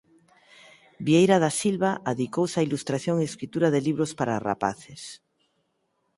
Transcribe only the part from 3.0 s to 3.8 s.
e escritura